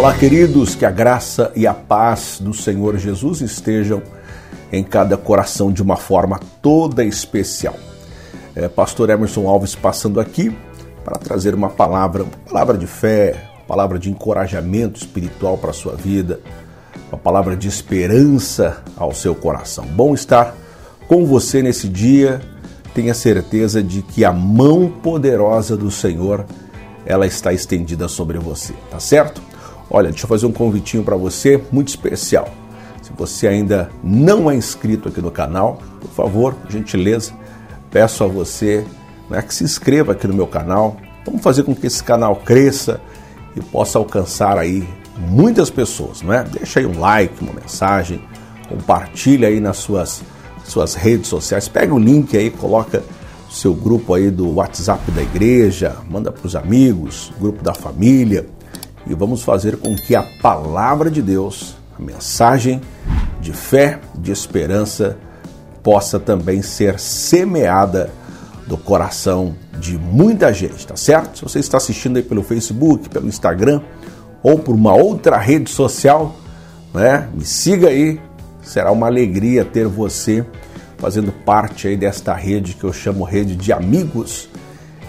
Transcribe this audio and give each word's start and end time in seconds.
Olá, 0.00 0.14
queridos, 0.14 0.74
que 0.74 0.86
a 0.86 0.90
graça 0.90 1.52
e 1.54 1.66
a 1.66 1.74
paz 1.74 2.38
do 2.40 2.54
Senhor 2.54 2.96
Jesus 2.96 3.42
estejam 3.42 4.02
em 4.72 4.82
cada 4.82 5.14
coração 5.14 5.70
de 5.70 5.82
uma 5.82 5.94
forma 5.94 6.40
toda 6.62 7.04
especial. 7.04 7.74
É, 8.56 8.66
Pastor 8.66 9.10
Emerson 9.10 9.46
Alves 9.46 9.74
passando 9.74 10.18
aqui 10.18 10.56
para 11.04 11.18
trazer 11.18 11.54
uma 11.54 11.68
palavra, 11.68 12.22
uma 12.22 12.32
palavra 12.48 12.78
de 12.78 12.86
fé, 12.86 13.50
uma 13.58 13.66
palavra 13.66 13.98
de 13.98 14.10
encorajamento 14.10 14.98
espiritual 14.98 15.58
para 15.58 15.68
a 15.68 15.74
sua 15.74 15.96
vida, 15.96 16.40
uma 17.12 17.18
palavra 17.18 17.54
de 17.54 17.68
esperança 17.68 18.82
ao 18.96 19.12
seu 19.12 19.34
coração. 19.34 19.84
Bom 19.84 20.14
estar 20.14 20.56
com 21.06 21.26
você 21.26 21.60
nesse 21.62 21.86
dia. 21.86 22.40
Tenha 22.94 23.12
certeza 23.12 23.82
de 23.82 24.00
que 24.00 24.24
a 24.24 24.32
mão 24.32 24.88
poderosa 25.02 25.76
do 25.76 25.90
Senhor 25.90 26.46
ela 27.04 27.26
está 27.26 27.52
estendida 27.52 28.08
sobre 28.08 28.38
você, 28.38 28.72
tá 28.90 28.98
certo? 28.98 29.49
Olha, 29.90 30.10
deixa 30.10 30.24
eu 30.24 30.28
fazer 30.28 30.46
um 30.46 30.52
convitinho 30.52 31.02
para 31.02 31.16
você 31.16 31.60
muito 31.72 31.88
especial. 31.88 32.48
Se 33.02 33.10
você 33.16 33.48
ainda 33.48 33.90
não 34.04 34.48
é 34.48 34.54
inscrito 34.54 35.08
aqui 35.08 35.20
no 35.20 35.30
canal, 35.30 35.82
por 36.00 36.10
favor, 36.10 36.54
gentileza, 36.68 37.32
peço 37.90 38.22
a 38.22 38.28
você 38.28 38.86
né, 39.28 39.42
que 39.42 39.52
se 39.52 39.64
inscreva 39.64 40.12
aqui 40.12 40.28
no 40.28 40.34
meu 40.34 40.46
canal. 40.46 40.96
Vamos 41.26 41.42
fazer 41.42 41.64
com 41.64 41.74
que 41.74 41.86
esse 41.86 42.04
canal 42.04 42.36
cresça 42.36 43.00
e 43.56 43.60
possa 43.60 43.98
alcançar 43.98 44.56
aí 44.58 44.86
muitas 45.18 45.70
pessoas, 45.70 46.22
não 46.22 46.32
é? 46.32 46.44
Deixa 46.44 46.78
aí 46.78 46.86
um 46.86 46.98
like, 46.98 47.42
uma 47.42 47.52
mensagem, 47.52 48.22
compartilha 48.68 49.48
aí 49.48 49.60
nas 49.60 49.78
suas, 49.78 50.22
suas 50.64 50.94
redes 50.94 51.28
sociais, 51.28 51.68
pega 51.68 51.92
o 51.92 51.98
link 51.98 52.36
aí, 52.36 52.48
coloca 52.48 53.02
seu 53.50 53.74
grupo 53.74 54.14
aí 54.14 54.30
do 54.30 54.54
WhatsApp 54.54 55.10
da 55.10 55.22
igreja, 55.22 55.96
manda 56.08 56.30
para 56.30 56.46
os 56.46 56.54
amigos, 56.54 57.32
grupo 57.40 57.62
da 57.62 57.74
família, 57.74 58.46
e 59.06 59.14
vamos 59.14 59.42
fazer 59.42 59.76
com 59.76 59.94
que 59.94 60.14
a 60.14 60.22
palavra 60.42 61.10
de 61.10 61.22
Deus, 61.22 61.76
a 61.98 62.02
mensagem 62.02 62.80
de 63.40 63.52
fé, 63.52 63.98
de 64.14 64.30
esperança, 64.30 65.16
possa 65.82 66.18
também 66.20 66.62
ser 66.62 66.98
semeada 66.98 68.10
do 68.66 68.76
coração 68.76 69.54
de 69.78 69.98
muita 69.98 70.52
gente, 70.52 70.86
tá 70.86 70.94
certo? 70.94 71.38
Se 71.38 71.42
você 71.42 71.58
está 71.58 71.78
assistindo 71.78 72.18
aí 72.18 72.22
pelo 72.22 72.42
Facebook, 72.42 73.08
pelo 73.08 73.26
Instagram 73.26 73.80
ou 74.42 74.58
por 74.58 74.74
uma 74.74 74.94
outra 74.94 75.36
rede 75.38 75.70
social, 75.70 76.36
né? 76.94 77.28
Me 77.34 77.44
siga 77.44 77.88
aí, 77.88 78.20
será 78.62 78.92
uma 78.92 79.06
alegria 79.06 79.64
ter 79.64 79.86
você 79.86 80.44
fazendo 80.98 81.32
parte 81.32 81.88
aí 81.88 81.96
desta 81.96 82.34
rede 82.34 82.74
que 82.74 82.84
eu 82.84 82.92
chamo 82.92 83.24
rede 83.24 83.56
de 83.56 83.72
amigos 83.72 84.48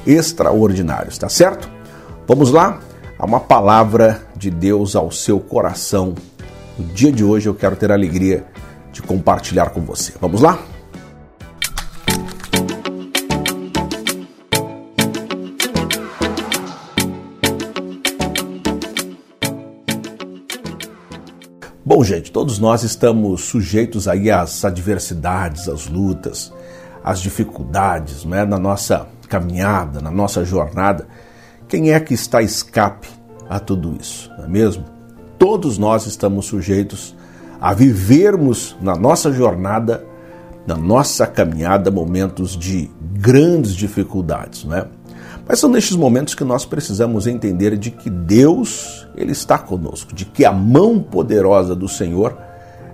extraordinários, 0.08 1.18
tá 1.18 1.28
certo? 1.28 1.70
Vamos 2.26 2.50
lá? 2.50 2.80
A 3.22 3.26
uma 3.26 3.40
palavra 3.40 4.26
de 4.36 4.50
Deus 4.50 4.96
ao 4.96 5.12
seu 5.12 5.40
coração. 5.40 6.16
No 6.76 6.86
dia 6.86 7.12
de 7.12 7.24
hoje 7.24 7.48
eu 7.48 7.54
quero 7.54 7.76
ter 7.76 7.92
a 7.92 7.94
alegria 7.94 8.48
de 8.92 9.00
compartilhar 9.04 9.70
com 9.70 9.82
você. 9.82 10.12
Vamos 10.20 10.42
lá? 10.42 10.58
Bom, 21.86 22.04
gente, 22.04 22.32
todos 22.32 22.58
nós 22.58 22.82
estamos 22.82 23.42
sujeitos 23.42 24.08
aí 24.08 24.32
às 24.32 24.66
adversidades, 24.66 25.70
às 25.70 25.86
lutas, 25.86 26.52
às 27.04 27.22
dificuldades, 27.22 28.26
né, 28.26 28.46
na 28.46 28.58
nossa 28.58 29.08
caminhada, 29.30 30.02
na 30.02 30.10
nossa 30.10 30.44
jornada. 30.44 31.08
Quem 31.72 31.94
é 31.94 32.00
que 32.02 32.14
está 32.14 32.42
escape 32.42 33.08
a 33.50 33.58
tudo 33.58 33.96
isso, 33.98 34.30
não 34.38 34.44
é 34.44 34.48
mesmo? 34.50 34.84
Todos 35.40 35.78
nós 35.78 36.06
estamos 36.06 36.48
sujeitos 36.48 37.16
a 37.62 37.74
vivermos 37.74 38.76
na 38.82 38.94
nossa 38.94 39.32
jornada, 39.32 40.06
na 40.68 40.76
nossa 40.76 41.26
caminhada, 41.26 41.90
momentos 41.90 42.58
de 42.58 42.92
grandes 43.14 43.74
dificuldades, 43.74 44.66
não 44.66 44.76
é? 44.76 44.86
Mas 45.48 45.60
são 45.60 45.70
nestes 45.70 45.96
momentos 45.96 46.36
que 46.36 46.44
nós 46.44 46.66
precisamos 46.66 47.26
entender 47.26 47.78
de 47.78 47.90
que 47.90 48.10
Deus, 48.10 49.08
ele 49.16 49.32
está 49.32 49.58
conosco, 49.58 50.14
de 50.14 50.26
que 50.26 50.44
a 50.44 50.52
mão 50.52 51.00
poderosa 51.00 51.74
do 51.74 51.88
Senhor, 51.88 52.38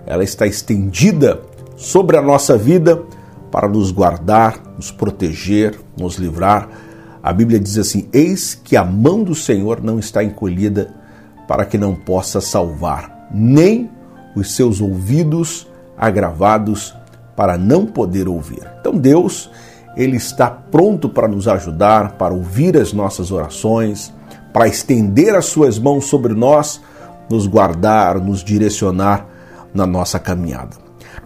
ela 0.06 0.22
está 0.22 0.46
estendida 0.46 1.40
sobre 1.76 2.16
a 2.16 2.22
nossa 2.22 2.56
vida 2.56 3.02
para 3.50 3.66
nos 3.66 3.90
guardar, 3.90 4.56
nos 4.76 4.92
proteger, 4.92 5.80
nos 5.96 6.14
livrar 6.14 6.68
a 7.28 7.32
Bíblia 7.34 7.60
diz 7.60 7.76
assim: 7.76 8.08
Eis 8.10 8.54
que 8.54 8.74
a 8.74 8.82
mão 8.82 9.22
do 9.22 9.34
Senhor 9.34 9.82
não 9.82 9.98
está 9.98 10.24
encolhida 10.24 10.94
para 11.46 11.66
que 11.66 11.76
não 11.76 11.94
possa 11.94 12.40
salvar, 12.40 13.28
nem 13.30 13.90
os 14.34 14.56
seus 14.56 14.80
ouvidos 14.80 15.68
agravados 15.94 16.94
para 17.36 17.58
não 17.58 17.84
poder 17.84 18.28
ouvir. 18.28 18.66
Então 18.80 18.96
Deus, 18.96 19.50
ele 19.94 20.16
está 20.16 20.48
pronto 20.48 21.06
para 21.06 21.28
nos 21.28 21.46
ajudar, 21.46 22.12
para 22.12 22.32
ouvir 22.32 22.78
as 22.78 22.94
nossas 22.94 23.30
orações, 23.30 24.10
para 24.50 24.66
estender 24.66 25.34
as 25.34 25.44
suas 25.44 25.78
mãos 25.78 26.06
sobre 26.06 26.32
nós, 26.32 26.80
nos 27.28 27.46
guardar, 27.46 28.18
nos 28.18 28.42
direcionar 28.42 29.26
na 29.74 29.86
nossa 29.86 30.18
caminhada. 30.18 30.78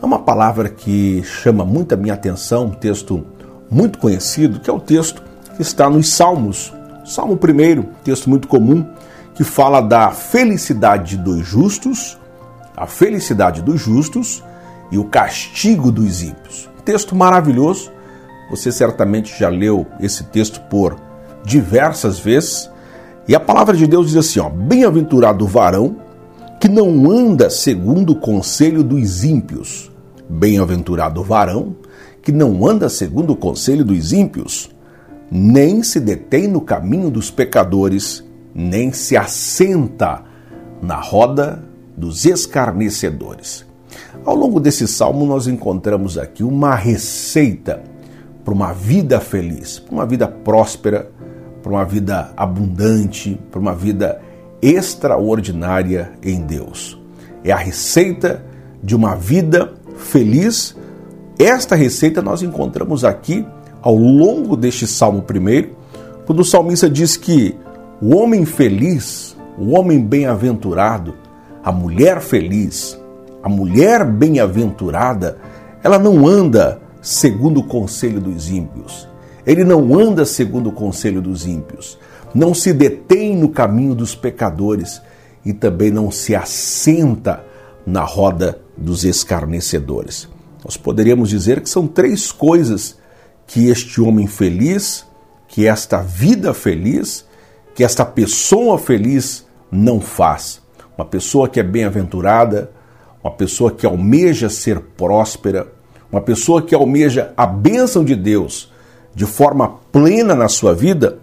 É 0.02 0.04
uma 0.04 0.18
palavra 0.18 0.68
que 0.68 1.22
chama 1.22 1.64
muito 1.64 1.94
a 1.94 1.96
minha 1.96 2.14
atenção, 2.14 2.64
um 2.64 2.70
texto 2.70 3.24
muito 3.70 4.00
conhecido, 4.00 4.58
que 4.58 4.68
é 4.68 4.72
o 4.72 4.80
texto 4.80 5.30
que 5.56 5.62
está 5.62 5.88
nos 5.88 6.08
Salmos. 6.08 6.72
Salmo 7.04 7.34
1, 7.34 7.82
texto 8.04 8.30
muito 8.30 8.46
comum, 8.46 8.86
que 9.34 9.44
fala 9.44 9.80
da 9.80 10.10
felicidade 10.10 11.16
dos 11.16 11.46
justos, 11.46 12.18
a 12.76 12.86
felicidade 12.86 13.60
dos 13.62 13.80
justos 13.80 14.42
e 14.90 14.98
o 14.98 15.04
castigo 15.04 15.90
dos 15.90 16.22
ímpios. 16.22 16.68
Texto 16.84 17.14
maravilhoso. 17.14 17.90
Você 18.50 18.70
certamente 18.70 19.38
já 19.38 19.48
leu 19.48 19.86
esse 19.98 20.24
texto 20.24 20.60
por 20.68 20.96
diversas 21.44 22.18
vezes. 22.18 22.70
E 23.26 23.34
a 23.34 23.40
palavra 23.40 23.76
de 23.76 23.86
Deus 23.86 24.08
diz 24.08 24.16
assim: 24.16 24.40
ó, 24.40 24.48
bem-aventurado 24.48 25.44
o 25.44 25.48
varão 25.48 25.96
que 26.60 26.68
não 26.68 27.10
anda 27.10 27.50
segundo 27.50 28.10
o 28.10 28.16
conselho 28.16 28.82
dos 28.84 29.24
ímpios. 29.24 29.90
Bem-aventurado 30.28 31.20
o 31.20 31.24
varão 31.24 31.74
que 32.22 32.30
não 32.30 32.66
anda 32.66 32.88
segundo 32.88 33.32
o 33.32 33.36
conselho 33.36 33.84
dos 33.84 34.12
ímpios, 34.12 34.70
nem 35.34 35.82
se 35.82 35.98
detém 35.98 36.46
no 36.46 36.60
caminho 36.60 37.10
dos 37.10 37.30
pecadores, 37.30 38.22
nem 38.54 38.92
se 38.92 39.16
assenta 39.16 40.22
na 40.82 40.96
roda 40.96 41.64
dos 41.96 42.26
escarnecedores. 42.26 43.64
Ao 44.26 44.36
longo 44.36 44.60
desse 44.60 44.86
salmo, 44.86 45.24
nós 45.24 45.46
encontramos 45.46 46.18
aqui 46.18 46.44
uma 46.44 46.74
receita 46.74 47.82
para 48.44 48.52
uma 48.52 48.74
vida 48.74 49.20
feliz, 49.20 49.78
para 49.78 49.94
uma 49.94 50.04
vida 50.04 50.28
próspera, 50.28 51.10
para 51.62 51.72
uma 51.72 51.84
vida 51.86 52.30
abundante, 52.36 53.40
para 53.50 53.58
uma 53.58 53.74
vida 53.74 54.20
extraordinária 54.60 56.12
em 56.22 56.42
Deus. 56.42 57.00
É 57.42 57.50
a 57.50 57.56
receita 57.56 58.44
de 58.82 58.94
uma 58.94 59.14
vida 59.14 59.72
feliz. 59.96 60.76
Esta 61.38 61.74
receita 61.74 62.20
nós 62.20 62.42
encontramos 62.42 63.02
aqui 63.02 63.46
ao 63.82 63.96
longo 63.96 64.56
deste 64.56 64.86
salmo 64.86 65.22
primeiro, 65.22 65.76
quando 66.24 66.40
o 66.40 66.44
salmista 66.44 66.88
diz 66.88 67.16
que 67.16 67.56
o 68.00 68.16
homem 68.16 68.44
feliz, 68.44 69.36
o 69.58 69.72
homem 69.76 70.00
bem-aventurado, 70.00 71.14
a 71.62 71.72
mulher 71.72 72.20
feliz, 72.20 72.98
a 73.42 73.48
mulher 73.48 74.04
bem-aventurada, 74.04 75.38
ela 75.82 75.98
não 75.98 76.26
anda 76.26 76.80
segundo 77.00 77.60
o 77.60 77.64
conselho 77.64 78.20
dos 78.20 78.48
ímpios. 78.48 79.08
Ele 79.44 79.64
não 79.64 79.98
anda 79.98 80.24
segundo 80.24 80.68
o 80.68 80.72
conselho 80.72 81.20
dos 81.20 81.46
ímpios. 81.46 81.98
Não 82.32 82.54
se 82.54 82.72
detém 82.72 83.36
no 83.36 83.48
caminho 83.48 83.94
dos 83.94 84.14
pecadores 84.14 85.02
e 85.44 85.52
também 85.52 85.90
não 85.90 86.10
se 86.10 86.36
assenta 86.36 87.44
na 87.84 88.04
roda 88.04 88.60
dos 88.76 89.04
escarnecedores. 89.04 90.28
Nós 90.64 90.76
poderíamos 90.76 91.28
dizer 91.28 91.60
que 91.60 91.68
são 91.68 91.88
três 91.88 92.30
coisas 92.30 92.96
que 93.52 93.68
este 93.68 94.00
homem 94.00 94.26
feliz, 94.26 95.06
que 95.46 95.66
esta 95.66 96.00
vida 96.00 96.54
feliz, 96.54 97.26
que 97.74 97.84
esta 97.84 98.02
pessoa 98.02 98.78
feliz 98.78 99.46
não 99.70 100.00
faz. 100.00 100.62
Uma 100.96 101.04
pessoa 101.04 101.46
que 101.46 101.60
é 101.60 101.62
bem-aventurada, 101.62 102.70
uma 103.22 103.30
pessoa 103.30 103.70
que 103.70 103.84
almeja 103.84 104.48
ser 104.48 104.80
próspera, 104.80 105.70
uma 106.10 106.22
pessoa 106.22 106.62
que 106.62 106.74
almeja 106.74 107.34
a 107.36 107.44
bênção 107.44 108.02
de 108.02 108.16
Deus 108.16 108.72
de 109.14 109.26
forma 109.26 109.68
plena 109.92 110.34
na 110.34 110.48
sua 110.48 110.74
vida, 110.74 111.18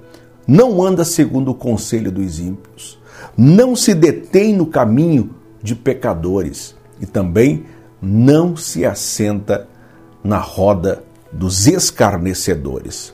não 0.47 0.83
anda 0.83 1.03
segundo 1.03 1.49
o 1.49 1.55
conselho 1.55 2.11
dos 2.11 2.39
ímpios, 2.39 2.99
não 3.35 3.75
se 3.75 3.95
detém 3.95 4.53
no 4.53 4.67
caminho 4.67 5.31
de 5.63 5.73
pecadores 5.73 6.75
e 7.01 7.07
também 7.07 7.65
não 7.99 8.55
se 8.55 8.85
assenta 8.85 9.67
na 10.23 10.37
roda 10.37 11.08
dos 11.31 11.67
escarnecedores. 11.67 13.13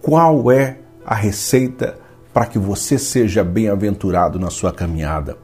Qual 0.00 0.50
é 0.50 0.78
a 1.04 1.14
receita 1.14 1.98
para 2.32 2.46
que 2.46 2.58
você 2.58 2.98
seja 2.98 3.44
bem-aventurado 3.44 4.38
na 4.38 4.50
sua 4.50 4.72
caminhada? 4.72 5.36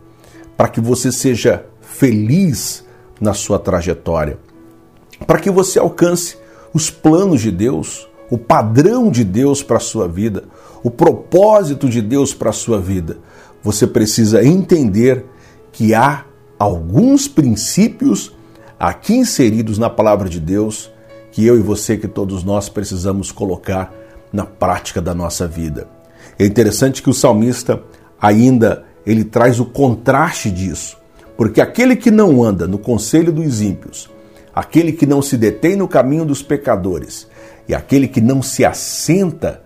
para 0.60 0.69
que 0.69 0.78
você 0.78 1.10
seja 1.10 1.64
feliz 1.81 2.84
na 3.19 3.32
sua 3.32 3.58
trajetória, 3.58 4.38
para 5.26 5.38
que 5.40 5.50
você 5.50 5.78
alcance 5.78 6.37
os 6.75 6.90
planos 6.90 7.40
de 7.40 7.50
Deus, 7.50 8.06
o 8.31 8.37
padrão 8.37 9.10
de 9.10 9.25
Deus 9.25 9.62
para 9.62 9.78
a 9.78 9.81
sua 9.81 10.06
vida, 10.06 10.44
o 10.82 10.90
propósito 10.90 11.88
de 11.88 12.02
Deus 12.02 12.34
para 12.34 12.50
a 12.50 12.52
sua 12.52 12.78
vida. 12.78 13.16
Você 13.62 13.87
precisa 13.87 14.44
entender 14.44 15.25
que 15.72 15.94
há 15.94 16.26
alguns 16.58 17.26
princípios 17.26 18.31
aqui 18.78 19.14
inseridos 19.14 19.78
na 19.78 19.88
palavra 19.88 20.28
de 20.28 20.38
Deus 20.38 20.90
que 21.31 21.47
eu 21.47 21.56
e 21.56 21.62
você, 21.62 21.97
que 21.97 22.09
todos 22.09 22.43
nós 22.43 22.69
precisamos 22.69 23.31
colocar 23.31 23.93
na 24.32 24.44
prática 24.44 25.00
da 25.00 25.15
nossa 25.15 25.47
vida. 25.47 25.88
É 26.38 26.44
interessante 26.44 27.03
que 27.03 27.11
o 27.11 27.15
salmista 27.15 27.82
ainda 28.21 28.85
ele 29.05 29.25
traz 29.25 29.59
o 29.59 29.65
contraste 29.65 30.50
disso, 30.50 30.99
porque 31.37 31.61
aquele 31.61 31.97
que 31.97 32.11
não 32.11 32.43
anda 32.43 32.67
no 32.67 32.79
conselho 32.79 33.32
dos 33.32 33.61
ímpios, 33.61 34.11
aquele 34.55 34.93
que 34.93 35.06
não 35.06 35.23
se 35.23 35.37
detém 35.37 35.77
no 35.77 35.88
caminho 35.88 36.25
dos 36.25 36.43
pecadores 36.43 37.27
e 37.69 37.75
aquele 37.75 38.09
que 38.09 38.21
não 38.21 38.43
se 38.43 38.65
assenta 38.65 39.62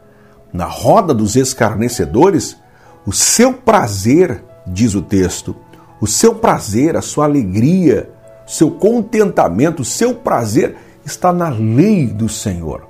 na 0.52 0.66
roda 0.66 1.12
dos 1.12 1.34
escarnecedores, 1.34 2.56
o 3.04 3.12
seu 3.12 3.52
prazer, 3.52 4.44
diz 4.66 4.94
o 4.94 5.02
texto, 5.02 5.56
o 6.00 6.06
seu 6.06 6.34
prazer, 6.34 6.96
a 6.96 7.02
sua 7.02 7.24
alegria, 7.24 8.10
seu 8.46 8.70
contentamento, 8.70 9.82
o 9.82 9.84
seu 9.84 10.14
prazer 10.14 10.76
está 11.04 11.32
na 11.32 11.48
lei 11.48 12.06
do 12.06 12.28
Senhor. 12.28 12.86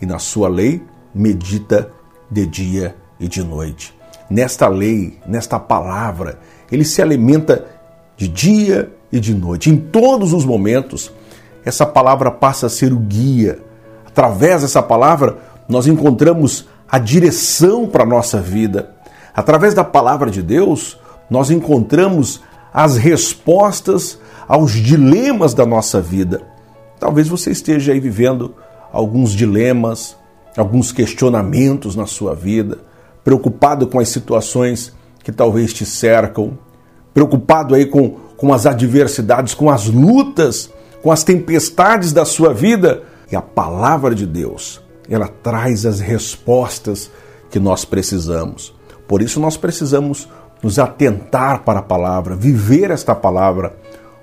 E 0.00 0.06
na 0.06 0.18
sua 0.18 0.48
lei 0.48 0.82
medita 1.14 1.90
de 2.30 2.46
dia 2.46 2.96
e 3.18 3.28
de 3.28 3.42
noite. 3.42 3.94
Nesta 4.28 4.68
lei, 4.68 5.18
nesta 5.26 5.58
palavra, 5.58 6.38
ele 6.70 6.84
se 6.84 7.00
alimenta 7.00 7.64
de 8.16 8.28
dia 8.28 8.92
e 9.10 9.20
de 9.20 9.34
noite. 9.34 9.70
Em 9.70 9.76
todos 9.76 10.32
os 10.32 10.44
momentos, 10.44 11.12
essa 11.64 11.86
palavra 11.86 12.30
passa 12.30 12.66
a 12.66 12.70
ser 12.70 12.92
o 12.92 12.98
guia. 12.98 13.60
Através 14.06 14.62
dessa 14.62 14.82
palavra, 14.82 15.38
nós 15.68 15.86
encontramos 15.86 16.68
a 16.88 16.98
direção 16.98 17.86
para 17.86 18.04
a 18.04 18.06
nossa 18.06 18.40
vida. 18.40 18.90
Através 19.34 19.74
da 19.74 19.84
palavra 19.84 20.30
de 20.30 20.42
Deus, 20.42 20.98
nós 21.28 21.50
encontramos 21.50 22.42
as 22.72 22.96
respostas 22.96 24.18
aos 24.46 24.72
dilemas 24.72 25.54
da 25.54 25.66
nossa 25.66 26.00
vida. 26.00 26.42
Talvez 26.98 27.28
você 27.28 27.50
esteja 27.50 27.92
aí 27.92 28.00
vivendo 28.00 28.54
alguns 28.92 29.32
dilemas, 29.32 30.16
alguns 30.56 30.92
questionamentos 30.92 31.94
na 31.94 32.06
sua 32.06 32.34
vida 32.34 32.78
preocupado 33.26 33.88
com 33.88 33.98
as 33.98 34.08
situações 34.08 34.92
que 35.24 35.32
talvez 35.32 35.74
te 35.74 35.84
cercam, 35.84 36.56
preocupado 37.12 37.74
aí 37.74 37.84
com, 37.84 38.10
com 38.36 38.54
as 38.54 38.66
adversidades, 38.66 39.52
com 39.52 39.68
as 39.68 39.88
lutas, 39.88 40.70
com 41.02 41.10
as 41.10 41.24
tempestades 41.24 42.12
da 42.12 42.24
sua 42.24 42.54
vida. 42.54 43.02
E 43.28 43.34
a 43.34 43.42
palavra 43.42 44.14
de 44.14 44.24
Deus, 44.24 44.80
ela 45.10 45.26
traz 45.26 45.84
as 45.84 45.98
respostas 45.98 47.10
que 47.50 47.58
nós 47.58 47.84
precisamos. 47.84 48.72
Por 49.08 49.20
isso 49.20 49.40
nós 49.40 49.56
precisamos 49.56 50.28
nos 50.62 50.78
atentar 50.78 51.64
para 51.64 51.80
a 51.80 51.82
palavra, 51.82 52.36
viver 52.36 52.92
esta 52.92 53.12
palavra. 53.12 53.76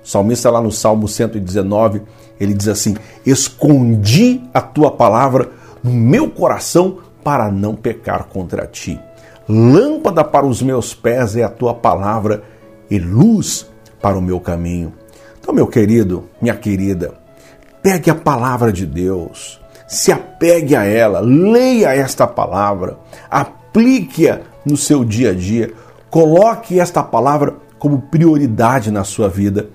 O 0.04 0.08
salmista 0.08 0.50
lá 0.50 0.60
no 0.60 0.70
Salmo 0.70 1.08
119, 1.08 2.02
ele 2.38 2.52
diz 2.52 2.68
assim: 2.68 2.94
"Escondi 3.24 4.42
a 4.52 4.60
tua 4.60 4.90
palavra 4.90 5.50
no 5.82 5.92
meu 5.92 6.30
coração 6.30 6.98
para 7.24 7.50
não 7.50 7.74
pecar 7.74 8.24
contra 8.24 8.66
ti. 8.66 9.00
Lâmpada 9.48 10.22
para 10.22 10.46
os 10.46 10.62
meus 10.62 10.94
pés 10.94 11.36
é 11.36 11.42
a 11.42 11.48
tua 11.48 11.74
palavra 11.74 12.42
e 12.90 12.98
luz 12.98 13.66
para 14.00 14.16
o 14.16 14.22
meu 14.22 14.38
caminho. 14.38 14.92
Então, 15.40 15.54
meu 15.54 15.66
querido, 15.66 16.24
minha 16.40 16.54
querida, 16.54 17.14
pegue 17.82 18.10
a 18.10 18.14
palavra 18.14 18.72
de 18.72 18.86
Deus, 18.86 19.60
se 19.86 20.10
apegue 20.10 20.74
a 20.74 20.84
ela, 20.84 21.20
leia 21.20 21.94
esta 21.94 22.26
palavra, 22.26 22.98
aplique-a 23.30 24.40
no 24.64 24.76
seu 24.76 25.04
dia 25.04 25.30
a 25.30 25.34
dia, 25.34 25.72
coloque 26.10 26.80
esta 26.80 27.02
palavra 27.02 27.56
como 27.78 28.00
prioridade 28.00 28.90
na 28.90 29.04
sua 29.04 29.28
vida 29.28 29.68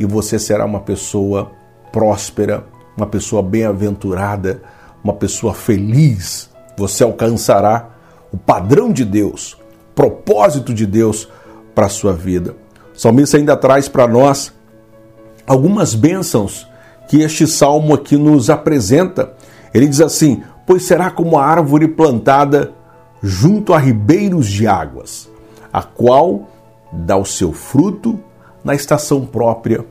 e 0.00 0.06
você 0.06 0.38
será 0.38 0.64
uma 0.64 0.80
pessoa 0.80 1.52
próspera, 1.92 2.64
uma 2.96 3.06
pessoa 3.06 3.42
bem-aventurada, 3.42 4.62
uma 5.04 5.12
pessoa 5.12 5.54
feliz 5.54 6.50
você 6.80 7.04
alcançará 7.04 7.90
o 8.32 8.38
padrão 8.38 8.90
de 8.90 9.04
Deus, 9.04 9.52
o 9.52 9.94
propósito 9.94 10.72
de 10.72 10.86
Deus 10.86 11.28
para 11.74 11.86
a 11.86 11.90
sua 11.90 12.14
vida. 12.14 12.56
O 12.94 12.98
salmista 12.98 13.36
ainda 13.36 13.54
traz 13.54 13.86
para 13.86 14.08
nós 14.08 14.52
algumas 15.46 15.94
bênçãos 15.94 16.66
que 17.06 17.20
este 17.20 17.46
salmo 17.46 17.92
aqui 17.92 18.16
nos 18.16 18.48
apresenta. 18.48 19.34
Ele 19.74 19.86
diz 19.86 20.00
assim: 20.00 20.42
Pois 20.66 20.84
será 20.84 21.10
como 21.10 21.38
a 21.38 21.44
árvore 21.44 21.86
plantada 21.86 22.72
junto 23.22 23.74
a 23.74 23.78
ribeiros 23.78 24.48
de 24.48 24.66
águas, 24.66 25.28
a 25.70 25.82
qual 25.82 26.48
dá 26.90 27.16
o 27.16 27.26
seu 27.26 27.52
fruto 27.52 28.18
na 28.64 28.74
estação 28.74 29.24
própria, 29.24 29.84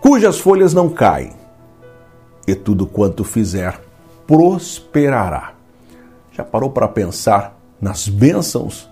cujas 0.00 0.38
folhas 0.38 0.74
não 0.74 0.88
caem, 0.88 1.32
e 2.46 2.54
tudo 2.54 2.86
quanto 2.86 3.24
fizer 3.24 3.80
prosperará. 4.26 5.52
Já 6.32 6.44
parou 6.44 6.70
para 6.70 6.88
pensar 6.88 7.56
nas 7.80 8.08
bênçãos 8.08 8.88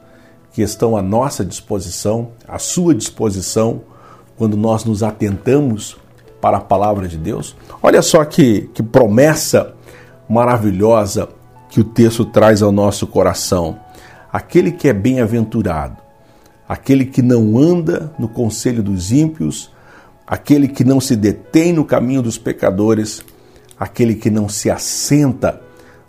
que 0.52 0.62
estão 0.62 0.96
à 0.96 1.02
nossa 1.02 1.44
disposição, 1.44 2.32
à 2.46 2.58
sua 2.58 2.94
disposição, 2.94 3.82
quando 4.36 4.56
nós 4.56 4.84
nos 4.84 5.02
atentamos 5.02 5.96
para 6.40 6.56
a 6.56 6.60
palavra 6.60 7.06
de 7.06 7.16
Deus? 7.16 7.56
Olha 7.82 8.02
só 8.02 8.24
que, 8.24 8.70
que 8.74 8.82
promessa 8.82 9.74
maravilhosa 10.28 11.28
que 11.68 11.80
o 11.80 11.84
texto 11.84 12.24
traz 12.24 12.62
ao 12.62 12.72
nosso 12.72 13.06
coração. 13.06 13.78
Aquele 14.32 14.72
que 14.72 14.88
é 14.88 14.92
bem-aventurado, 14.92 15.96
aquele 16.70 17.04
que 17.04 17.20
não 17.20 17.58
anda 17.58 18.12
no 18.16 18.28
conselho 18.28 18.80
dos 18.80 19.10
ímpios, 19.10 19.72
aquele 20.24 20.68
que 20.68 20.84
não 20.84 21.00
se 21.00 21.16
detém 21.16 21.72
no 21.72 21.84
caminho 21.84 22.22
dos 22.22 22.38
pecadores, 22.38 23.24
aquele 23.76 24.14
que 24.14 24.30
não 24.30 24.48
se 24.48 24.70
assenta 24.70 25.60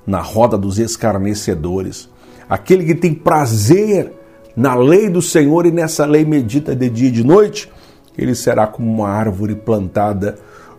na 0.05 0.21
roda 0.21 0.59
dos 0.59 0.77
escarnecedores, 0.77 2.07
aquele 2.47 2.85
que 2.85 2.93
tem 2.93 3.11
prazer 3.11 4.13
na 4.55 4.75
lei 4.75 5.09
do 5.09 5.19
Senhor 5.19 5.65
e 5.65 5.71
nessa 5.71 6.05
lei 6.05 6.23
medita 6.23 6.75
de 6.75 6.91
dia 6.91 7.07
e 7.07 7.11
de 7.11 7.23
noite, 7.23 7.67
ele 8.15 8.35
será 8.35 8.67
como 8.67 8.87
uma 8.87 9.09
árvore 9.09 9.55
plantada 9.55 10.37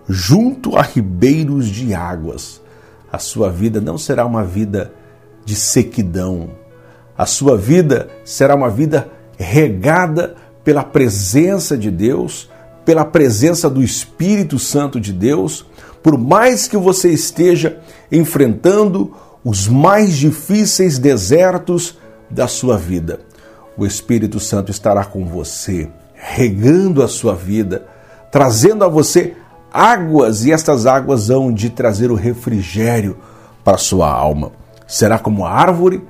junto 0.08 0.76
a 0.76 0.82
ribeiros 0.82 1.66
de 1.66 1.92
águas. 1.92 2.62
A 3.10 3.18
sua 3.18 3.50
vida 3.50 3.80
não 3.80 3.98
será 3.98 4.24
uma 4.24 4.44
vida 4.44 4.92
de 5.44 5.56
sequidão. 5.56 6.50
A 7.18 7.26
sua 7.26 7.56
vida 7.56 8.08
será 8.24 8.54
uma 8.54 8.70
vida 8.70 9.10
regada 9.42 10.34
pela 10.64 10.84
presença 10.84 11.76
de 11.76 11.90
Deus, 11.90 12.48
pela 12.84 13.04
presença 13.04 13.68
do 13.68 13.82
Espírito 13.82 14.58
Santo 14.58 15.00
de 15.00 15.12
Deus, 15.12 15.66
por 16.02 16.18
mais 16.18 16.66
que 16.66 16.76
você 16.76 17.10
esteja 17.10 17.78
enfrentando 18.10 19.14
os 19.44 19.68
mais 19.68 20.16
difíceis 20.16 20.98
desertos 20.98 21.98
da 22.30 22.46
sua 22.48 22.76
vida, 22.76 23.20
o 23.76 23.84
Espírito 23.84 24.38
Santo 24.40 24.70
estará 24.70 25.04
com 25.04 25.24
você, 25.24 25.88
regando 26.14 27.02
a 27.02 27.08
sua 27.08 27.34
vida, 27.34 27.86
trazendo 28.30 28.84
a 28.84 28.88
você 28.88 29.34
águas, 29.72 30.44
e 30.44 30.52
estas 30.52 30.86
águas 30.86 31.30
hão 31.30 31.52
de 31.52 31.70
trazer 31.70 32.10
o 32.10 32.14
refrigério 32.14 33.16
para 33.64 33.74
a 33.74 33.78
sua 33.78 34.10
alma. 34.10 34.52
Será 34.86 35.18
como 35.18 35.46
árvore 35.46 36.02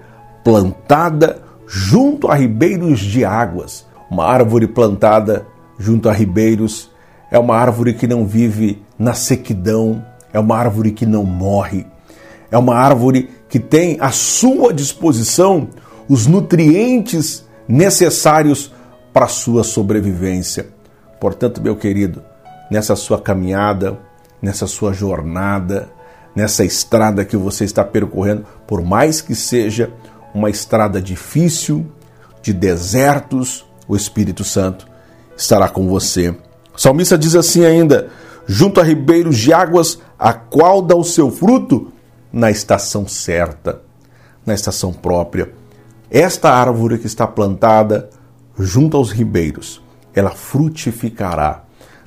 plantada 0.42 1.42
junto 1.74 2.28
a 2.28 2.34
ribeiros 2.34 3.00
de 3.00 3.24
águas. 3.24 3.86
Uma 4.10 4.26
árvore 4.26 4.66
plantada 4.66 5.46
junto 5.78 6.06
a 6.06 6.12
ribeiros 6.12 6.90
é 7.30 7.38
uma 7.38 7.56
árvore 7.56 7.94
que 7.94 8.06
não 8.06 8.26
vive 8.26 8.82
na 8.98 9.14
sequidão, 9.14 10.04
é 10.34 10.38
uma 10.38 10.54
árvore 10.54 10.90
que 10.90 11.06
não 11.06 11.24
morre, 11.24 11.86
é 12.50 12.58
uma 12.58 12.74
árvore 12.74 13.30
que 13.48 13.58
tem 13.58 13.96
à 14.00 14.10
sua 14.10 14.70
disposição 14.70 15.70
os 16.06 16.26
nutrientes 16.26 17.42
necessários 17.66 18.70
para 19.10 19.24
a 19.24 19.28
sua 19.28 19.64
sobrevivência. 19.64 20.66
Portanto, 21.18 21.62
meu 21.62 21.74
querido, 21.74 22.22
nessa 22.70 22.94
sua 22.94 23.18
caminhada, 23.18 23.98
nessa 24.42 24.66
sua 24.66 24.92
jornada, 24.92 25.88
nessa 26.36 26.66
estrada 26.66 27.24
que 27.24 27.36
você 27.36 27.64
está 27.64 27.82
percorrendo, 27.82 28.44
por 28.66 28.82
mais 28.82 29.22
que 29.22 29.34
seja 29.34 29.90
uma 30.34 30.50
estrada 30.50 31.00
difícil, 31.00 31.86
de 32.42 32.52
desertos, 32.52 33.64
o 33.86 33.94
Espírito 33.96 34.44
Santo 34.44 34.86
estará 35.36 35.68
com 35.68 35.88
você 35.88 36.34
o 36.74 36.80
salmista 36.80 37.18
diz 37.18 37.34
assim 37.34 37.64
ainda: 37.64 38.08
junto 38.46 38.80
a 38.80 38.84
ribeiros 38.84 39.38
de 39.38 39.52
águas, 39.52 39.98
a 40.18 40.32
qual 40.32 40.80
dá 40.80 40.96
o 40.96 41.04
seu 41.04 41.30
fruto 41.30 41.92
na 42.32 42.50
estação 42.50 43.06
certa, 43.06 43.82
na 44.44 44.54
estação 44.54 44.92
própria. 44.92 45.52
Esta 46.10 46.50
árvore 46.50 46.98
que 46.98 47.06
está 47.06 47.26
plantada 47.26 48.10
junto 48.58 48.96
aos 48.96 49.10
ribeiros, 49.10 49.82
ela 50.14 50.30
frutificará. 50.30 51.64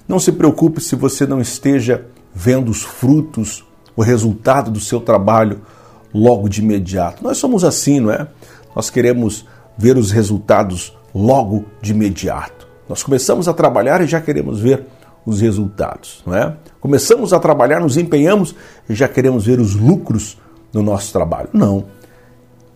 Não 0.07 0.19
se 0.19 0.31
preocupe 0.31 0.79
se 0.79 0.95
você 0.95 1.25
não 1.25 1.41
esteja 1.41 2.05
vendo 2.33 2.69
os 2.69 2.83
frutos, 2.83 3.65
o 3.95 4.03
resultado 4.03 4.69
do 4.69 4.79
seu 4.79 4.99
trabalho 4.99 5.61
logo 6.15 6.47
de 6.47 6.61
imediato. 6.61 7.21
Nós 7.21 7.37
somos 7.37 7.65
assim, 7.65 7.99
não 7.99 8.11
é? 8.11 8.25
Nós 8.73 8.89
queremos 8.89 9.45
ver 9.77 9.97
os 9.97 10.11
resultados 10.11 10.97
logo 11.13 11.65
de 11.81 11.91
imediato. 11.91 12.65
Nós 12.87 13.03
começamos 13.03 13.49
a 13.49 13.53
trabalhar 13.53 13.99
e 14.01 14.07
já 14.07 14.21
queremos 14.21 14.61
ver 14.61 14.85
os 15.25 15.41
resultados, 15.41 16.23
não 16.25 16.33
é? 16.33 16.55
Começamos 16.79 17.33
a 17.33 17.39
trabalhar, 17.39 17.81
nos 17.81 17.97
empenhamos 17.97 18.55
e 18.87 18.95
já 18.95 19.09
queremos 19.09 19.45
ver 19.45 19.59
os 19.59 19.75
lucros 19.75 20.39
no 20.71 20.81
nosso 20.81 21.11
trabalho. 21.11 21.49
Não. 21.51 21.85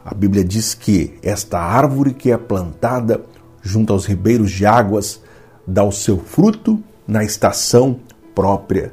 A 0.03 0.13
Bíblia 0.13 0.43
diz 0.43 0.73
que 0.73 1.17
esta 1.23 1.59
árvore 1.59 2.13
que 2.13 2.31
é 2.31 2.37
plantada 2.37 3.21
junto 3.61 3.93
aos 3.93 4.05
ribeiros 4.05 4.51
de 4.51 4.65
águas 4.65 5.21
dá 5.65 5.83
o 5.83 5.91
seu 5.91 6.17
fruto 6.17 6.83
na 7.07 7.23
estação 7.23 7.99
própria, 8.35 8.91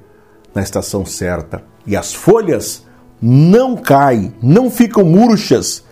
na 0.55 0.63
estação 0.63 1.05
certa. 1.05 1.65
E 1.87 1.97
as 1.97 2.15
folhas 2.15 2.86
não 3.21 3.77
caem, 3.77 4.33
não 4.43 4.71
ficam 4.71 5.05
murchas. 5.05 5.85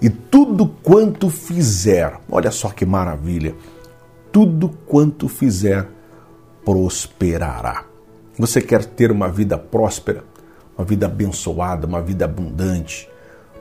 E 0.00 0.10
tudo 0.10 0.66
quanto 0.82 1.30
fizer, 1.30 2.20
olha 2.30 2.50
só 2.50 2.68
que 2.68 2.84
maravilha, 2.84 3.54
tudo 4.30 4.68
quanto 4.86 5.28
fizer 5.28 5.88
prosperará. 6.64 7.84
Você 8.38 8.60
quer 8.60 8.84
ter 8.84 9.12
uma 9.12 9.28
vida 9.28 9.56
próspera, 9.56 10.24
uma 10.76 10.84
vida 10.84 11.06
abençoada, 11.06 11.86
uma 11.86 12.02
vida 12.02 12.24
abundante, 12.24 13.08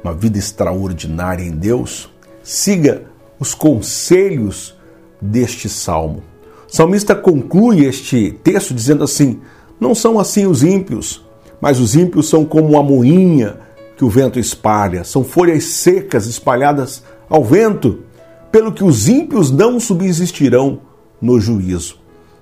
uma 0.04 0.14
vida 0.14 0.38
extraordinária 0.38 1.44
em 1.44 1.52
Deus? 1.52 2.10
Siga 2.42 3.04
os 3.40 3.54
conselhos 3.54 4.76
deste 5.22 5.70
salmo. 5.70 6.24
O 6.68 6.76
salmista 6.76 7.16
conclui 7.16 7.86
este 7.86 8.32
texto 8.44 8.74
dizendo 8.74 9.04
assim: 9.04 9.40
Não 9.80 9.94
são 9.94 10.20
assim 10.20 10.48
os 10.48 10.64
ímpios, 10.64 11.24
mas 11.63 11.79
os 11.79 11.96
ímpios 11.96 12.27
são 12.27 12.43
como 12.43 12.67
uma 12.67 12.84
moinha 12.84 13.55
que 13.96 14.03
o 14.03 14.10
vento 14.10 14.38
espalha, 14.38 15.05
são 15.05 15.24
folhas 15.24 15.63
secas 15.63 16.27
espalhadas 16.27 17.01
ao 17.29 17.41
vento, 17.41 18.03
pelo 18.51 18.74
que 18.74 18.84
os 18.84 19.08
ímpios 19.08 19.50
não 19.50 19.79
subsistirão 19.79 20.82
no 21.22 21.39
juízo, 21.39 22.01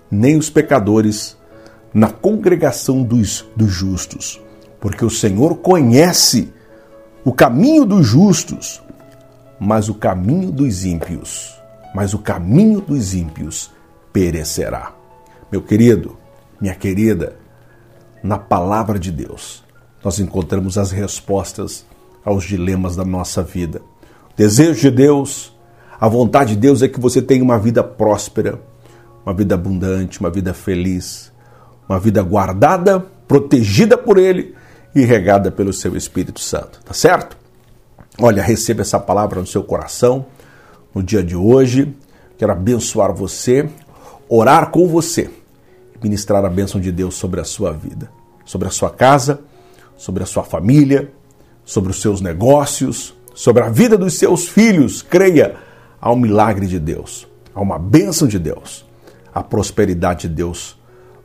nem 0.09 0.39
os 0.39 0.49
pecadores 0.49 1.37
na 1.93 2.09
congregação 2.09 3.03
dos, 3.03 3.45
dos 3.55 3.71
justos, 3.71 4.41
porque 4.79 5.05
o 5.05 5.09
Senhor 5.11 5.57
conhece 5.57 6.51
o 7.23 7.31
caminho 7.31 7.85
dos 7.85 8.07
justos, 8.07 8.81
mas 9.59 9.87
o 9.87 9.93
caminho 9.93 10.51
dos 10.51 10.83
ímpios, 10.83 11.61
mas 11.93 12.15
o 12.15 12.17
caminho 12.17 12.81
dos 12.81 13.13
ímpios 13.13 13.69
perecerá. 14.11 14.95
Meu 15.51 15.61
querido, 15.61 16.17
minha 16.59 16.73
querida, 16.73 17.35
na 18.23 18.37
palavra 18.37 18.99
de 18.99 19.11
Deus, 19.11 19.63
nós 20.03 20.19
encontramos 20.19 20.77
as 20.77 20.91
respostas 20.91 21.85
aos 22.23 22.43
dilemas 22.43 22.95
da 22.95 23.03
nossa 23.03 23.41
vida. 23.41 23.81
O 24.31 24.37
desejo 24.37 24.79
de 24.79 24.91
Deus, 24.91 25.55
a 25.99 26.07
vontade 26.07 26.55
de 26.55 26.61
Deus 26.61 26.81
é 26.81 26.87
que 26.87 26.99
você 26.99 27.21
tenha 27.21 27.43
uma 27.43 27.57
vida 27.57 27.83
próspera, 27.83 28.59
uma 29.25 29.33
vida 29.33 29.55
abundante, 29.55 30.19
uma 30.19 30.29
vida 30.29 30.53
feliz, 30.53 31.31
uma 31.87 31.99
vida 31.99 32.21
guardada, 32.21 32.99
protegida 33.27 33.97
por 33.97 34.17
Ele 34.17 34.55
e 34.95 35.01
regada 35.03 35.51
pelo 35.51 35.73
seu 35.73 35.95
Espírito 35.95 36.39
Santo, 36.39 36.79
tá 36.83 36.93
certo? 36.93 37.37
Olha, 38.19 38.43
receba 38.43 38.81
essa 38.81 38.99
palavra 38.99 39.39
no 39.39 39.47
seu 39.47 39.63
coração 39.63 40.25
no 40.93 41.01
dia 41.01 41.23
de 41.23 41.35
hoje. 41.35 41.95
Quero 42.37 42.51
abençoar 42.51 43.13
você, 43.13 43.69
orar 44.27 44.69
com 44.69 44.87
você 44.87 45.29
ministrar 46.01 46.43
a 46.43 46.49
bênção 46.49 46.79
de 46.79 46.91
Deus 46.91 47.15
sobre 47.15 47.39
a 47.39 47.43
sua 47.43 47.71
vida, 47.71 48.11
sobre 48.45 48.67
a 48.67 48.71
sua 48.71 48.89
casa, 48.89 49.41
sobre 49.97 50.23
a 50.23 50.25
sua 50.25 50.43
família, 50.43 51.11
sobre 51.63 51.91
os 51.91 52.01
seus 52.01 52.21
negócios, 52.21 53.13
sobre 53.33 53.63
a 53.63 53.69
vida 53.69 53.97
dos 53.97 54.15
seus 54.15 54.47
filhos. 54.47 55.01
Creia, 55.01 55.55
há 55.99 56.11
um 56.11 56.17
milagre 56.17 56.65
de 56.65 56.79
Deus, 56.79 57.27
há 57.53 57.61
uma 57.61 57.77
bênção 57.77 58.27
de 58.27 58.39
Deus, 58.39 58.85
a 59.33 59.43
prosperidade 59.43 60.27
de 60.27 60.35
Deus 60.35 60.77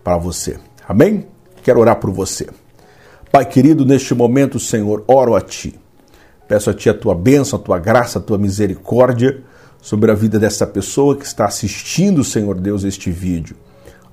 para 0.05 0.17
você. 0.17 0.59
Amém? 0.87 1.27
Quero 1.63 1.81
orar 1.81 1.97
por 1.97 2.11
você. 2.11 2.49
Pai 3.33 3.45
querido, 3.45 3.85
neste 3.85 4.15
momento, 4.15 4.61
Senhor, 4.61 5.05
oro 5.07 5.35
a 5.35 5.41
Ti. 5.41 5.79
Peço 6.47 6.71
a 6.71 6.75
Ti 6.75 6.91
a 6.91 6.95
Tua 6.95 7.15
bênção, 7.15 7.59
a 7.59 7.63
Tua 7.63 7.79
graça, 7.79 8.19
a 8.19 8.23
Tua 8.23 8.39
misericórdia 8.39 9.43
sobre 9.81 10.11
a 10.11 10.15
vida 10.15 10.39
dessa 10.39 10.67
pessoa 10.67 11.17
que 11.17 11.25
está 11.25 11.45
assistindo, 11.45 12.23
Senhor 12.23 12.59
Deus, 12.61 12.85
este 12.85 13.11
vídeo. 13.11 13.57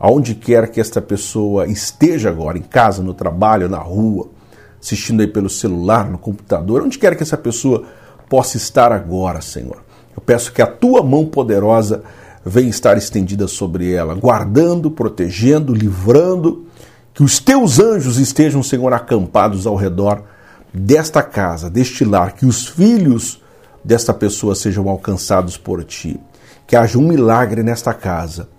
Aonde 0.03 0.35
quer 0.35 0.69
que 0.69 0.81
esta 0.81 1.01
pessoa 1.01 1.65
esteja 1.65 2.29
agora, 2.29 2.57
em 2.57 2.61
casa, 2.61 3.01
no 3.01 3.13
trabalho, 3.13 3.69
na 3.69 3.77
rua, 3.77 4.27
assistindo 4.77 5.21
aí 5.21 5.27
pelo 5.27 5.49
celular, 5.49 6.09
no 6.09 6.17
computador, 6.17 6.81
onde 6.81 6.99
quer 6.99 7.15
que 7.15 7.23
essa 7.23 7.37
pessoa 7.37 7.85
possa 8.27 8.57
estar 8.57 8.91
agora, 8.91 9.39
Senhor. 9.39 9.81
Eu 10.13 10.21
peço 10.21 10.51
que 10.51 10.61
a 10.61 10.67
Tua 10.67 11.01
mão 11.01 11.25
poderosa 11.25 12.03
venha 12.45 12.69
estar 12.69 12.97
estendida 12.97 13.47
sobre 13.47 13.93
ela, 13.93 14.13
guardando, 14.13 14.91
protegendo, 14.91 15.73
livrando 15.73 16.65
que 17.13 17.23
os 17.23 17.39
teus 17.39 17.79
anjos 17.79 18.17
estejam, 18.17 18.61
Senhor, 18.61 18.91
acampados 18.91 19.65
ao 19.65 19.77
redor 19.77 20.21
desta 20.73 21.23
casa, 21.23 21.69
deste 21.69 22.03
lar, 22.03 22.33
que 22.33 22.45
os 22.45 22.67
filhos 22.67 23.41
desta 23.81 24.13
pessoa 24.13 24.53
sejam 24.53 24.89
alcançados 24.89 25.55
por 25.55 25.81
ti. 25.85 26.19
Que 26.67 26.75
haja 26.75 26.97
um 26.99 27.07
milagre 27.07 27.63
nesta 27.63 27.93
casa, 27.93 28.49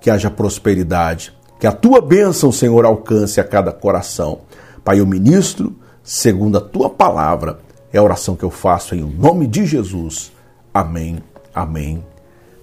que 0.00 0.10
haja 0.10 0.30
prosperidade, 0.30 1.32
que 1.58 1.66
a 1.66 1.72
tua 1.72 2.00
bênção, 2.00 2.50
Senhor, 2.50 2.84
alcance 2.84 3.40
a 3.40 3.44
cada 3.44 3.70
coração. 3.70 4.40
Pai, 4.82 5.00
eu 5.00 5.06
ministro, 5.06 5.76
segundo 6.02 6.56
a 6.56 6.60
tua 6.60 6.88
palavra, 6.88 7.58
é 7.92 7.98
a 7.98 8.02
oração 8.02 8.34
que 8.34 8.44
eu 8.44 8.50
faço 8.50 8.94
em 8.94 9.02
nome 9.02 9.46
de 9.46 9.66
Jesus. 9.66 10.32
Amém, 10.72 11.18
amém. 11.54 12.04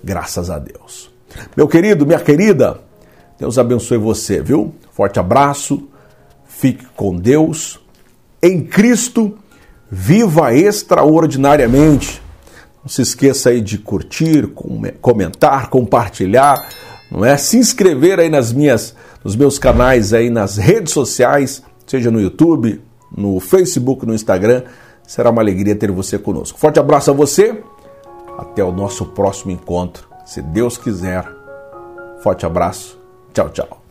Graças 0.03 0.49
a 0.49 0.57
Deus. 0.57 1.11
Meu 1.55 1.67
querido, 1.67 2.05
minha 2.05 2.19
querida, 2.19 2.79
Deus 3.37 3.57
abençoe 3.59 3.97
você, 3.97 4.41
viu? 4.41 4.73
Forte 4.91 5.19
abraço, 5.19 5.87
fique 6.45 6.85
com 6.95 7.15
Deus. 7.15 7.79
Em 8.41 8.63
Cristo, 8.63 9.37
viva 9.91 10.53
extraordinariamente. 10.55 12.21
Não 12.81 12.89
se 12.89 13.01
esqueça 13.01 13.49
aí 13.49 13.61
de 13.61 13.77
curtir, 13.77 14.47
comentar, 15.01 15.69
compartilhar, 15.69 16.69
não 17.11 17.25
é? 17.25 17.37
Se 17.37 17.57
inscrever 17.57 18.19
aí 18.19 18.29
nas 18.29 18.51
minhas, 18.51 18.95
nos 19.23 19.35
meus 19.35 19.57
canais 19.57 20.13
aí 20.13 20.29
nas 20.29 20.57
redes 20.57 20.93
sociais, 20.93 21.61
seja 21.85 22.11
no 22.11 22.19
YouTube, 22.19 22.81
no 23.15 23.39
Facebook, 23.39 24.05
no 24.05 24.13
Instagram. 24.13 24.63
Será 25.05 25.29
uma 25.29 25.41
alegria 25.41 25.75
ter 25.75 25.91
você 25.91 26.17
conosco. 26.19 26.59
Forte 26.59 26.79
abraço 26.79 27.11
a 27.11 27.13
você. 27.13 27.63
Até 28.37 28.63
o 28.63 28.71
nosso 28.71 29.05
próximo 29.05 29.51
encontro, 29.51 30.07
se 30.25 30.41
Deus 30.41 30.77
quiser. 30.77 31.25
Forte 32.21 32.45
abraço. 32.45 32.99
Tchau, 33.33 33.49
tchau. 33.49 33.86